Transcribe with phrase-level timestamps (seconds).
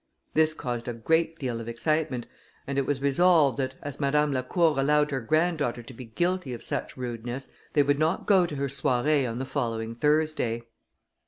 [0.33, 2.25] This caused a great deal of excitement,
[2.65, 6.63] and it was resolved that, as Madame Lacour allowed her granddaughter to be guilty of
[6.63, 10.63] such rudeness, they would not go to her soirée on the following Thursday.